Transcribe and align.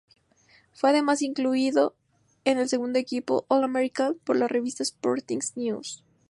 Fue 0.73 0.89
además 0.89 1.21
incluido 1.21 1.93
en 2.43 2.57
el 2.57 2.67
segundo 2.67 2.97
equipo 2.97 3.45
All-American 3.49 4.17
por 4.23 4.35
la 4.35 4.47
revista 4.47 4.81
Sporting 4.81 5.41
News. 5.55 6.03